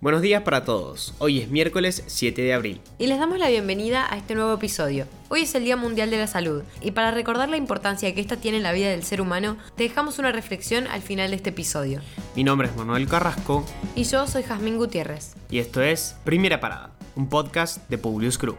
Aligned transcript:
Buenos 0.00 0.22
días 0.22 0.42
para 0.44 0.64
todos. 0.64 1.12
Hoy 1.18 1.40
es 1.40 1.50
miércoles 1.50 2.04
7 2.06 2.40
de 2.40 2.54
abril. 2.54 2.80
Y 2.98 3.06
les 3.06 3.18
damos 3.18 3.38
la 3.38 3.50
bienvenida 3.50 4.10
a 4.10 4.16
este 4.16 4.34
nuevo 4.34 4.54
episodio. 4.54 5.06
Hoy 5.28 5.42
es 5.42 5.54
el 5.54 5.64
Día 5.64 5.76
Mundial 5.76 6.08
de 6.08 6.16
la 6.16 6.26
Salud 6.26 6.62
y 6.80 6.92
para 6.92 7.10
recordar 7.10 7.50
la 7.50 7.58
importancia 7.58 8.14
que 8.14 8.22
esta 8.22 8.38
tiene 8.38 8.56
en 8.56 8.62
la 8.62 8.72
vida 8.72 8.88
del 8.88 9.02
ser 9.02 9.20
humano, 9.20 9.58
te 9.76 9.82
dejamos 9.82 10.18
una 10.18 10.32
reflexión 10.32 10.86
al 10.86 11.02
final 11.02 11.28
de 11.28 11.36
este 11.36 11.50
episodio. 11.50 12.00
Mi 12.34 12.44
nombre 12.44 12.68
es 12.68 12.76
Manuel 12.76 13.06
Carrasco. 13.08 13.66
Y 13.94 14.04
yo 14.04 14.26
soy 14.26 14.42
Jazmín 14.42 14.78
Gutiérrez. 14.78 15.34
Y 15.50 15.58
esto 15.58 15.82
es 15.82 16.16
Primera 16.24 16.60
Parada, 16.60 16.92
un 17.14 17.28
podcast 17.28 17.86
de 17.90 17.98
Publius 17.98 18.38
Crew. 18.38 18.56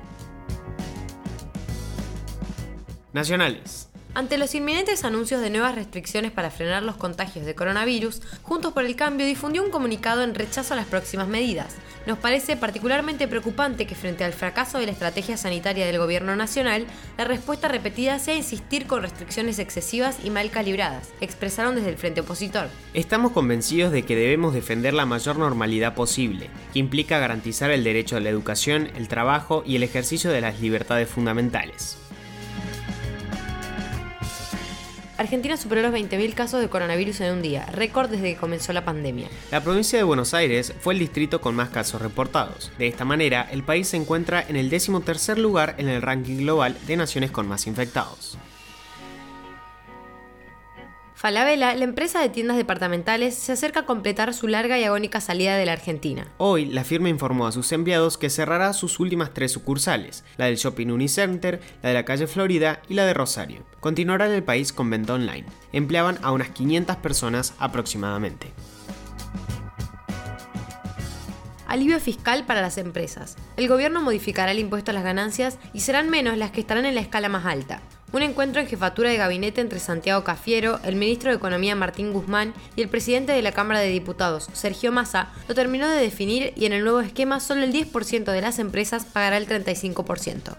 Nacionales. 3.13 3.90
Ante 4.13 4.37
los 4.37 4.53
inminentes 4.55 5.05
anuncios 5.05 5.39
de 5.39 5.49
nuevas 5.49 5.73
restricciones 5.73 6.33
para 6.33 6.51
frenar 6.51 6.83
los 6.83 6.97
contagios 6.97 7.45
de 7.45 7.55
coronavirus, 7.55 8.21
Juntos 8.41 8.73
por 8.73 8.83
el 8.83 8.97
Cambio 8.97 9.25
difundió 9.25 9.63
un 9.63 9.71
comunicado 9.71 10.23
en 10.23 10.35
rechazo 10.35 10.73
a 10.73 10.77
las 10.77 10.85
próximas 10.85 11.29
medidas. 11.29 11.77
Nos 12.05 12.17
parece 12.17 12.57
particularmente 12.57 13.29
preocupante 13.29 13.87
que 13.87 13.95
frente 13.95 14.25
al 14.25 14.33
fracaso 14.33 14.79
de 14.79 14.87
la 14.87 14.91
estrategia 14.91 15.37
sanitaria 15.37 15.85
del 15.85 15.97
gobierno 15.97 16.35
nacional, 16.35 16.87
la 17.17 17.23
respuesta 17.23 17.69
repetida 17.69 18.19
sea 18.19 18.35
insistir 18.35 18.85
con 18.85 19.01
restricciones 19.01 19.59
excesivas 19.59 20.17
y 20.25 20.29
mal 20.29 20.51
calibradas, 20.51 21.07
expresaron 21.21 21.75
desde 21.75 21.91
el 21.91 21.97
frente 21.97 22.19
opositor. 22.19 22.67
Estamos 22.93 23.31
convencidos 23.31 23.93
de 23.93 24.03
que 24.03 24.17
debemos 24.17 24.53
defender 24.53 24.93
la 24.93 25.05
mayor 25.05 25.37
normalidad 25.37 25.95
posible, 25.95 26.49
que 26.73 26.79
implica 26.79 27.19
garantizar 27.19 27.71
el 27.71 27.85
derecho 27.85 28.17
a 28.17 28.19
la 28.19 28.29
educación, 28.29 28.89
el 28.97 29.07
trabajo 29.07 29.63
y 29.65 29.77
el 29.77 29.83
ejercicio 29.83 30.31
de 30.31 30.41
las 30.41 30.59
libertades 30.59 31.07
fundamentales. 31.07 32.10
Argentina 35.21 35.55
superó 35.55 35.83
los 35.83 35.93
20.000 35.93 36.33
casos 36.33 36.61
de 36.61 36.67
coronavirus 36.67 37.21
en 37.21 37.33
un 37.33 37.41
día, 37.43 37.67
récord 37.67 38.09
desde 38.09 38.33
que 38.33 38.39
comenzó 38.39 38.73
la 38.73 38.83
pandemia. 38.83 39.27
La 39.51 39.61
provincia 39.61 39.99
de 39.99 40.03
Buenos 40.03 40.33
Aires 40.33 40.73
fue 40.79 40.95
el 40.95 40.99
distrito 40.99 41.41
con 41.41 41.55
más 41.55 41.69
casos 41.69 42.01
reportados. 42.01 42.71
De 42.79 42.87
esta 42.87 43.05
manera, 43.05 43.47
el 43.51 43.61
país 43.61 43.87
se 43.87 43.97
encuentra 43.97 44.43
en 44.47 44.55
el 44.55 44.71
decimotercer 44.71 45.37
lugar 45.37 45.75
en 45.77 45.89
el 45.89 46.01
ranking 46.01 46.37
global 46.37 46.75
de 46.87 46.97
naciones 46.97 47.29
con 47.29 47.47
más 47.47 47.67
infectados. 47.67 48.39
Falabella, 51.21 51.75
la 51.75 51.83
empresa 51.83 52.19
de 52.19 52.29
tiendas 52.29 52.57
departamentales, 52.57 53.35
se 53.35 53.51
acerca 53.51 53.81
a 53.81 53.85
completar 53.85 54.33
su 54.33 54.47
larga 54.47 54.79
y 54.79 54.85
agónica 54.85 55.21
salida 55.21 55.55
de 55.55 55.67
la 55.67 55.73
Argentina. 55.73 56.25
Hoy, 56.39 56.65
la 56.65 56.83
firma 56.83 57.09
informó 57.09 57.45
a 57.45 57.51
sus 57.51 57.71
empleados 57.73 58.17
que 58.17 58.31
cerrará 58.31 58.73
sus 58.73 58.99
últimas 58.99 59.31
tres 59.31 59.51
sucursales, 59.51 60.23
la 60.37 60.45
del 60.45 60.55
Shopping 60.55 60.87
Unicenter, 60.87 61.61
la 61.83 61.89
de 61.89 61.93
la 61.93 62.05
calle 62.05 62.25
Florida 62.25 62.81
y 62.89 62.95
la 62.95 63.05
de 63.05 63.13
Rosario. 63.13 63.63
Continuará 63.81 64.25
en 64.25 64.31
el 64.31 64.43
país 64.43 64.73
con 64.73 64.89
venta 64.89 65.13
online. 65.13 65.45
Empleaban 65.73 66.17
a 66.23 66.31
unas 66.31 66.49
500 66.49 66.95
personas 66.95 67.53
aproximadamente. 67.59 68.51
Alivio 71.67 71.99
fiscal 71.99 72.47
para 72.47 72.61
las 72.61 72.79
empresas. 72.79 73.37
El 73.57 73.67
gobierno 73.67 74.01
modificará 74.01 74.53
el 74.53 74.59
impuesto 74.59 74.89
a 74.89 74.95
las 74.95 75.03
ganancias 75.03 75.59
y 75.71 75.81
serán 75.81 76.09
menos 76.09 76.35
las 76.35 76.49
que 76.49 76.61
estarán 76.61 76.87
en 76.87 76.95
la 76.95 77.01
escala 77.01 77.29
más 77.29 77.45
alta. 77.45 77.79
Un 78.13 78.23
encuentro 78.23 78.59
en 78.61 78.67
jefatura 78.67 79.09
de 79.09 79.15
gabinete 79.15 79.61
entre 79.61 79.79
Santiago 79.79 80.25
Cafiero, 80.25 80.81
el 80.83 80.97
ministro 80.97 81.29
de 81.29 81.37
Economía 81.37 81.75
Martín 81.75 82.11
Guzmán 82.11 82.53
y 82.75 82.81
el 82.81 82.89
presidente 82.89 83.31
de 83.31 83.41
la 83.41 83.53
Cámara 83.53 83.79
de 83.79 83.87
Diputados, 83.87 84.49
Sergio 84.51 84.91
Massa, 84.91 85.29
lo 85.47 85.55
terminó 85.55 85.87
de 85.87 86.01
definir 86.01 86.51
y 86.57 86.65
en 86.65 86.73
el 86.73 86.83
nuevo 86.83 86.99
esquema 86.99 87.39
solo 87.39 87.63
el 87.63 87.71
10% 87.71 88.25
de 88.25 88.41
las 88.41 88.59
empresas 88.59 89.05
pagará 89.05 89.37
el 89.37 89.47
35%. 89.47 90.57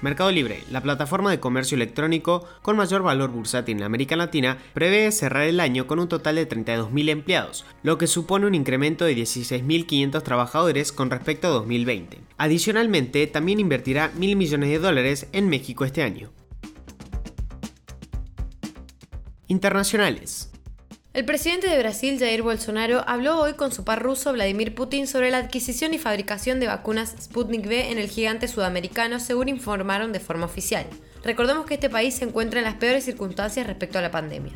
Mercado 0.00 0.30
Libre, 0.30 0.62
la 0.70 0.80
plataforma 0.80 1.30
de 1.30 1.40
comercio 1.40 1.74
electrónico 1.74 2.46
con 2.62 2.76
mayor 2.76 3.02
valor 3.02 3.30
bursátil 3.30 3.78
en 3.78 3.82
América 3.82 4.14
Latina, 4.14 4.58
prevé 4.72 5.10
cerrar 5.10 5.44
el 5.44 5.58
año 5.58 5.88
con 5.88 5.98
un 5.98 6.08
total 6.08 6.36
de 6.36 6.48
32.000 6.48 7.08
empleados, 7.08 7.66
lo 7.82 7.98
que 7.98 8.06
supone 8.06 8.46
un 8.46 8.54
incremento 8.54 9.04
de 9.04 9.16
16.500 9.16 10.22
trabajadores 10.22 10.92
con 10.92 11.10
respecto 11.10 11.48
a 11.48 11.50
2020. 11.50 12.20
Adicionalmente, 12.36 13.26
también 13.26 13.58
invertirá 13.58 14.12
mil 14.14 14.36
millones 14.36 14.68
de 14.70 14.78
dólares 14.78 15.26
en 15.32 15.48
México 15.48 15.84
este 15.84 16.02
año. 16.04 16.30
Internacionales. 19.48 20.52
El 21.18 21.24
presidente 21.24 21.68
de 21.68 21.76
Brasil, 21.80 22.16
Jair 22.16 22.42
Bolsonaro, 22.42 23.02
habló 23.08 23.40
hoy 23.40 23.54
con 23.54 23.72
su 23.72 23.82
par 23.82 24.00
ruso, 24.00 24.32
Vladimir 24.32 24.72
Putin, 24.76 25.08
sobre 25.08 25.32
la 25.32 25.38
adquisición 25.38 25.92
y 25.92 25.98
fabricación 25.98 26.60
de 26.60 26.68
vacunas 26.68 27.12
Sputnik 27.20 27.66
V 27.66 27.90
en 27.90 27.98
el 27.98 28.08
gigante 28.08 28.46
sudamericano, 28.46 29.18
según 29.18 29.48
informaron 29.48 30.12
de 30.12 30.20
forma 30.20 30.46
oficial. 30.46 30.86
Recordemos 31.24 31.66
que 31.66 31.74
este 31.74 31.90
país 31.90 32.14
se 32.14 32.24
encuentra 32.24 32.60
en 32.60 32.66
las 32.66 32.76
peores 32.76 33.02
circunstancias 33.02 33.66
respecto 33.66 33.98
a 33.98 34.02
la 34.02 34.12
pandemia. 34.12 34.52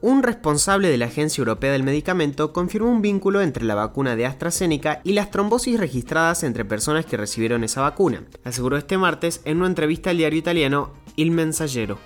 Un 0.00 0.22
responsable 0.22 0.88
de 0.88 0.98
la 0.98 1.06
Agencia 1.06 1.40
Europea 1.40 1.72
del 1.72 1.82
Medicamento 1.82 2.52
confirmó 2.52 2.88
un 2.88 3.02
vínculo 3.02 3.42
entre 3.42 3.64
la 3.64 3.74
vacuna 3.74 4.14
de 4.14 4.26
AstraZeneca 4.26 5.00
y 5.02 5.14
las 5.14 5.32
trombosis 5.32 5.80
registradas 5.80 6.44
entre 6.44 6.64
personas 6.64 7.04
que 7.04 7.16
recibieron 7.16 7.64
esa 7.64 7.80
vacuna, 7.80 8.22
aseguró 8.44 8.76
este 8.76 8.96
martes 8.96 9.40
en 9.44 9.56
una 9.56 9.66
entrevista 9.66 10.10
al 10.10 10.18
diario 10.18 10.38
italiano 10.38 10.92
Il 11.16 11.32
Messaggero. 11.32 11.98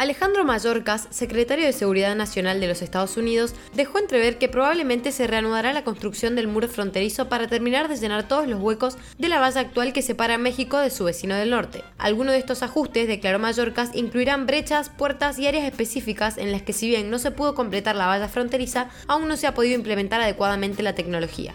Alejandro 0.00 0.46
Mayorkas, 0.46 1.08
secretario 1.10 1.66
de 1.66 1.74
Seguridad 1.74 2.16
Nacional 2.16 2.58
de 2.58 2.68
los 2.68 2.80
Estados 2.80 3.18
Unidos, 3.18 3.52
dejó 3.74 3.98
entrever 3.98 4.38
que 4.38 4.48
probablemente 4.48 5.12
se 5.12 5.26
reanudará 5.26 5.74
la 5.74 5.84
construcción 5.84 6.34
del 6.34 6.48
muro 6.48 6.68
fronterizo 6.68 7.28
para 7.28 7.48
terminar 7.48 7.86
de 7.86 7.98
llenar 7.98 8.26
todos 8.26 8.48
los 8.48 8.62
huecos 8.62 8.96
de 9.18 9.28
la 9.28 9.40
valla 9.40 9.60
actual 9.60 9.92
que 9.92 10.00
separa 10.00 10.38
México 10.38 10.78
de 10.78 10.88
su 10.88 11.04
vecino 11.04 11.34
del 11.34 11.50
norte. 11.50 11.84
Algunos 11.98 12.32
de 12.32 12.38
estos 12.38 12.62
ajustes, 12.62 13.08
declaró 13.08 13.38
Mayorkas, 13.38 13.90
incluirán 13.92 14.46
brechas, 14.46 14.88
puertas 14.88 15.38
y 15.38 15.46
áreas 15.46 15.66
específicas 15.66 16.38
en 16.38 16.50
las 16.50 16.62
que 16.62 16.72
si 16.72 16.88
bien 16.88 17.10
no 17.10 17.18
se 17.18 17.30
pudo 17.30 17.54
completar 17.54 17.94
la 17.94 18.06
valla 18.06 18.28
fronteriza, 18.28 18.88
aún 19.06 19.28
no 19.28 19.36
se 19.36 19.48
ha 19.48 19.54
podido 19.54 19.74
implementar 19.74 20.22
adecuadamente 20.22 20.82
la 20.82 20.94
tecnología. 20.94 21.52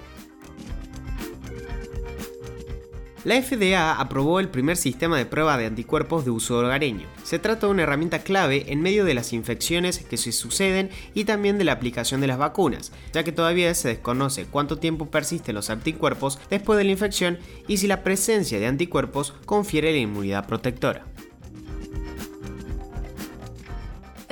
La 3.26 3.42
FDA 3.42 3.94
aprobó 3.94 4.40
el 4.40 4.50
primer 4.50 4.78
sistema 4.78 5.18
de 5.18 5.26
prueba 5.26 5.58
de 5.58 5.66
anticuerpos 5.66 6.26
de 6.26 6.30
uso 6.30 6.60
hogareño. 6.60 7.08
Se 7.24 7.40
trata 7.40 7.66
de 7.66 7.72
una 7.72 7.82
herramienta 7.82 8.20
clave 8.20 8.72
en 8.72 8.84
medio 8.84 9.04
de 9.04 9.16
las 9.16 9.34
infecciones 9.34 9.98
que 9.98 10.18
se 10.18 10.32
suceden 10.32 10.92
y 11.16 11.24
también 11.24 11.58
de 11.58 11.64
la 11.64 11.72
aplicación 11.72 12.22
de 12.22 12.28
las 12.28 12.38
vacunas, 12.38 12.92
ya 13.14 13.24
que 13.24 13.32
todavía 13.32 13.74
se 13.74 13.88
desconoce 13.88 14.46
cuánto 14.46 14.78
tiempo 14.78 15.08
persisten 15.08 15.56
los 15.56 15.72
anticuerpos 15.72 16.38
después 16.52 16.78
de 16.78 16.84
la 16.84 16.92
infección 16.92 17.40
y 17.68 17.78
si 17.78 17.88
la 17.88 18.04
presencia 18.04 18.60
de 18.60 18.68
anticuerpos 18.68 19.34
confiere 19.48 19.92
la 19.92 19.98
inmunidad 19.98 20.46
protectora. 20.46 21.08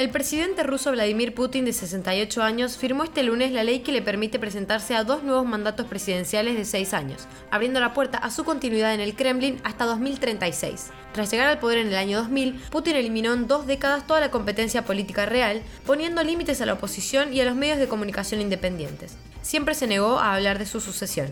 El 0.04 0.10
presidente 0.10 0.64
ruso 0.64 0.92
Vladimir 0.92 1.34
Putin, 1.34 1.64
de 1.64 1.72
68 1.72 2.44
años, 2.44 2.76
firmó 2.76 3.06
este 3.06 3.24
lunes 3.24 3.54
la 3.54 3.64
ley 3.64 3.80
que 3.80 3.94
le 3.94 4.02
permite 4.02 4.38
presentarse 4.38 4.98
a 4.98 5.06
dos 5.06 5.24
nuevos 5.24 5.46
mandatos 5.46 5.86
presidenciales 5.86 6.58
de 6.58 6.66
seis 6.66 6.94
años, 6.94 7.26
abriendo 7.52 7.80
la 7.80 7.94
puerta 7.94 8.18
a 8.18 8.30
su 8.30 8.44
continuidad 8.44 8.94
en 8.94 9.00
el 9.00 9.16
Kremlin 9.16 9.62
hasta 9.64 9.86
2036. 9.86 10.90
Tras 11.14 11.32
llegar 11.32 11.48
al 11.48 11.60
poder 11.60 11.78
en 11.78 11.88
el 11.88 11.96
año 11.96 12.18
2000, 12.18 12.64
Putin 12.70 12.98
eliminó 12.98 13.32
en 13.32 13.48
dos 13.48 13.66
décadas 13.66 14.06
toda 14.06 14.20
la 14.20 14.30
competencia 14.30 14.84
política 14.84 15.26
real, 15.26 15.62
poniendo 15.86 16.22
límites 16.22 16.60
a 16.60 16.66
la 16.66 16.74
oposición 16.74 17.34
y 17.34 17.40
a 17.40 17.46
los 17.46 17.56
medios 17.56 17.78
de 17.78 17.88
comunicación 17.88 18.42
independientes. 18.42 19.16
Siempre 19.42 19.74
se 19.74 19.88
negó 19.88 20.20
a 20.20 20.36
hablar 20.36 20.60
de 20.60 20.66
su 20.66 20.82
sucesión. 20.82 21.30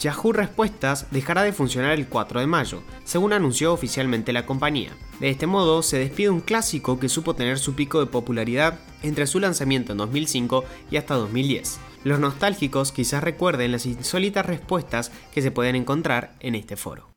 Yahoo 0.00 0.32
Respuestas 0.32 1.06
dejará 1.10 1.42
de 1.42 1.52
funcionar 1.52 1.92
el 1.92 2.08
4 2.08 2.40
de 2.40 2.46
mayo, 2.46 2.82
según 3.04 3.34
anunció 3.34 3.72
oficialmente 3.72 4.32
la 4.32 4.46
compañía. 4.46 4.92
De 5.20 5.28
este 5.28 5.46
modo, 5.46 5.82
se 5.82 5.98
despide 5.98 6.30
un 6.30 6.40
clásico 6.40 6.98
que 6.98 7.10
supo 7.10 7.34
tener 7.34 7.58
su 7.58 7.74
pico 7.74 8.00
de 8.00 8.06
popularidad 8.06 8.80
entre 9.02 9.26
su 9.26 9.38
lanzamiento 9.38 9.92
en 9.92 9.98
2005 9.98 10.64
y 10.90 10.96
hasta 10.96 11.14
2010. 11.14 11.78
Los 12.04 12.18
nostálgicos 12.18 12.92
quizás 12.92 13.22
recuerden 13.22 13.72
las 13.72 13.84
insólitas 13.84 14.46
respuestas 14.46 15.12
que 15.32 15.42
se 15.42 15.50
pueden 15.50 15.76
encontrar 15.76 16.34
en 16.40 16.54
este 16.54 16.76
foro. 16.76 17.09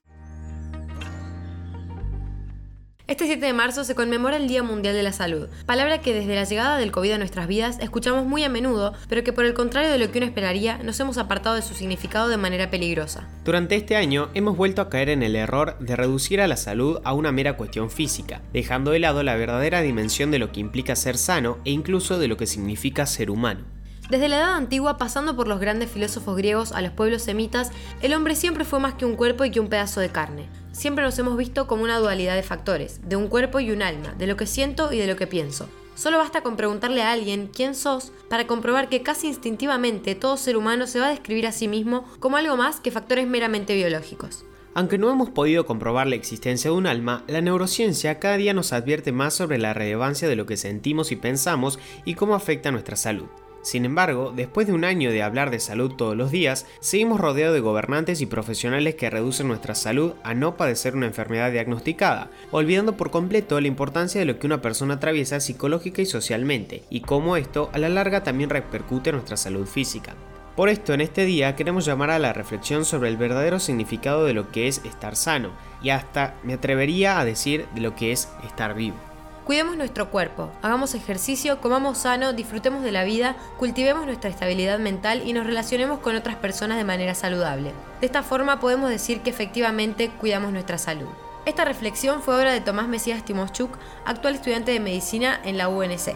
Este 3.14 3.28
7 3.28 3.46
de 3.46 3.54
marzo 3.54 3.84
se 3.84 3.94
conmemora 3.94 4.38
el 4.38 4.48
Día 4.48 4.64
Mundial 4.64 4.96
de 4.96 5.04
la 5.04 5.14
Salud, 5.14 5.48
palabra 5.68 6.02
que 6.02 6.16
desde 6.16 6.34
la 6.34 6.46
llegada 6.46 6.80
del 6.80 6.92
COVID 6.92 7.12
a 7.12 7.18
nuestras 7.20 7.48
vidas 7.48 7.78
escuchamos 7.80 8.26
muy 8.26 8.44
a 8.44 8.50
menudo, 8.50 8.94
pero 9.08 9.24
que 9.24 9.32
por 9.32 9.46
el 9.46 9.54
contrario 9.54 9.92
de 9.92 10.00
lo 10.00 10.12
que 10.12 10.18
uno 10.18 10.26
esperaría, 10.26 10.80
nos 10.80 11.00
hemos 11.00 11.20
apartado 11.20 11.56
de 11.56 11.62
su 11.62 11.76
significado 11.76 12.28
de 12.28 12.38
manera 12.38 12.72
peligrosa. 12.72 13.30
Durante 13.46 13.76
este 13.76 13.96
año 13.98 14.30
hemos 14.34 14.58
vuelto 14.58 14.82
a 14.82 14.90
caer 14.90 15.10
en 15.10 15.22
el 15.22 15.36
error 15.36 15.78
de 15.78 15.96
reducir 15.96 16.42
a 16.42 16.48
la 16.48 16.58
salud 16.58 17.02
a 17.04 17.14
una 17.14 17.32
mera 17.32 17.56
cuestión 17.56 17.92
física, 17.92 18.42
dejando 18.52 18.90
de 18.90 18.98
lado 18.98 19.22
la 19.22 19.36
verdadera 19.36 19.82
dimensión 19.82 20.32
de 20.32 20.40
lo 20.40 20.52
que 20.52 20.62
implica 20.62 20.96
ser 20.96 21.20
sano 21.20 21.60
e 21.66 21.70
incluso 21.70 22.18
de 22.18 22.28
lo 22.28 22.36
que 22.36 22.48
significa 22.48 23.06
ser 23.06 23.30
humano. 23.30 23.64
Desde 24.10 24.28
la 24.28 24.38
edad 24.38 24.56
antigua, 24.56 24.98
pasando 24.98 25.36
por 25.36 25.48
los 25.48 25.60
grandes 25.60 25.92
filósofos 25.92 26.36
griegos 26.36 26.72
a 26.72 26.82
los 26.82 26.92
pueblos 26.92 27.22
semitas, 27.22 27.70
el 28.02 28.16
hombre 28.16 28.34
siempre 28.34 28.66
fue 28.66 28.80
más 28.80 28.96
que 28.96 29.06
un 29.06 29.16
cuerpo 29.16 29.46
y 29.46 29.52
que 29.52 29.60
un 29.60 29.70
pedazo 29.70 30.00
de 30.00 30.10
carne 30.10 30.63
siempre 30.74 31.06
nos 31.06 31.18
hemos 31.18 31.38
visto 31.38 31.66
como 31.68 31.84
una 31.84 32.00
dualidad 32.00 32.36
de 32.36 32.44
factores, 32.44 33.00
de 33.08 33.16
un 33.16 33.30
cuerpo 33.30 33.62
y 33.62 33.72
un 33.72 33.82
alma, 33.82 34.14
de 34.18 34.28
lo 34.28 34.36
que 34.36 34.46
siento 34.46 34.92
y 34.92 34.98
de 34.98 35.08
lo 35.08 35.16
que 35.16 35.28
pienso. 35.28 35.70
Solo 35.96 36.18
basta 36.18 36.42
con 36.42 36.58
preguntarle 36.58 37.04
a 37.04 37.12
alguien 37.12 37.50
quién 37.54 37.76
sos 37.76 38.12
para 38.28 38.48
comprobar 38.48 38.90
que 38.90 39.04
casi 39.04 39.28
instintivamente 39.28 40.16
todo 40.16 40.36
ser 40.38 40.58
humano 40.58 40.88
se 40.88 41.00
va 41.00 41.08
a 41.08 41.12
describir 41.12 41.48
a 41.48 41.52
sí 41.52 41.68
mismo 41.68 42.06
como 42.20 42.36
algo 42.36 42.58
más 42.58 42.80
que 42.80 42.92
factores 42.92 43.28
meramente 43.28 43.76
biológicos. 43.76 44.44
Aunque 44.74 44.98
no 44.98 45.12
hemos 45.12 45.30
podido 45.30 45.68
comprobar 45.68 46.08
la 46.08 46.16
existencia 46.16 46.72
de 46.72 46.76
un 46.76 46.88
alma, 46.88 47.24
la 47.28 47.42
neurociencia 47.42 48.20
cada 48.20 48.38
día 48.38 48.56
nos 48.56 48.74
advierte 48.74 49.12
más 49.12 49.36
sobre 49.36 49.60
la 49.60 49.76
relevancia 49.76 50.28
de 50.28 50.36
lo 50.36 50.48
que 50.48 50.58
sentimos 50.58 51.12
y 51.12 51.16
pensamos 51.16 51.78
y 52.06 52.16
cómo 52.16 52.34
afecta 52.34 52.72
nuestra 52.72 52.96
salud. 52.96 53.28
Sin 53.64 53.86
embargo, 53.86 54.34
después 54.36 54.68
de 54.68 54.74
un 54.74 54.84
año 54.84 55.10
de 55.10 55.24
hablar 55.24 55.50
de 55.50 55.62
salud 55.62 55.94
todos 55.94 56.18
los 56.18 56.32
días, 56.32 56.66
seguimos 56.82 57.22
rodeados 57.22 57.56
de 57.56 57.62
gobernantes 57.62 58.20
y 58.20 58.26
profesionales 58.26 58.96
que 58.96 59.10
reducen 59.10 59.48
nuestra 59.48 59.74
salud 59.74 60.14
a 60.24 60.34
no 60.34 60.58
padecer 60.58 60.98
una 60.98 61.06
enfermedad 61.06 61.50
diagnosticada, 61.50 62.30
olvidando 62.52 62.98
por 62.98 63.10
completo 63.10 63.62
la 63.62 63.70
importancia 63.70 64.20
de 64.20 64.26
lo 64.26 64.38
que 64.38 64.48
una 64.48 64.62
persona 64.62 64.96
atraviesa 64.96 65.40
psicológica 65.40 66.02
y 66.02 66.06
socialmente, 66.06 66.84
y 66.90 67.02
cómo 67.02 67.38
esto 67.38 67.70
a 67.72 67.78
la 67.78 67.88
larga 67.88 68.22
también 68.22 68.50
repercute 68.50 69.12
en 69.12 69.16
nuestra 69.16 69.38
salud 69.38 69.66
física. 69.66 70.14
Por 70.58 70.68
esto, 70.68 70.94
en 70.94 71.00
este 71.00 71.24
día 71.24 71.56
queremos 71.56 71.86
llamar 71.86 72.12
a 72.12 72.20
la 72.20 72.34
reflexión 72.34 72.84
sobre 72.84 73.10
el 73.10 73.18
verdadero 73.18 73.60
significado 73.60 74.26
de 74.26 74.34
lo 74.34 74.52
que 74.52 74.68
es 74.68 74.82
estar 74.84 75.16
sano, 75.16 75.52
y 75.82 75.90
hasta 75.90 76.36
me 76.44 76.54
atrevería 76.54 77.18
a 77.18 77.26
decir 77.26 77.66
de 77.74 77.82
lo 77.82 77.96
que 77.96 78.12
es 78.12 78.28
estar 78.46 78.76
vivo. 78.76 79.13
Cuidemos 79.46 79.76
nuestro 79.76 80.10
cuerpo, 80.10 80.50
hagamos 80.62 80.96
ejercicio, 80.96 81.60
comamos 81.60 81.98
sano, 81.98 82.32
disfrutemos 82.32 82.82
de 82.82 82.94
la 82.94 83.04
vida, 83.04 83.36
cultivemos 83.58 84.06
nuestra 84.06 84.30
estabilidad 84.30 84.80
mental 84.80 85.22
y 85.26 85.34
nos 85.34 85.46
relacionemos 85.46 86.00
con 86.00 86.16
otras 86.16 86.38
personas 86.38 86.78
de 86.78 86.86
manera 86.86 87.14
saludable. 87.14 87.74
De 88.00 88.06
esta 88.06 88.24
forma 88.24 88.62
podemos 88.62 88.90
decir 88.90 89.20
que 89.20 89.30
efectivamente 89.30 90.10
cuidamos 90.10 90.54
nuestra 90.54 90.78
salud. 90.78 91.10
Esta 91.46 91.66
reflexión 91.66 92.22
fue 92.22 92.38
obra 92.38 92.54
de 92.54 92.62
Tomás 92.62 92.88
Mesías 92.88 93.26
Timoschuk, 93.26 93.78
actual 94.06 94.36
estudiante 94.36 94.72
de 94.72 94.80
medicina 94.80 95.42
en 95.44 95.58
la 95.58 95.68
UNC. 95.68 96.16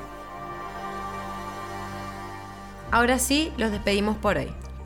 Ahora 2.92 3.20
sí, 3.20 3.52
los 3.58 3.72
despedimos 3.72 4.16
por 4.16 4.38
hoy. 4.38 4.54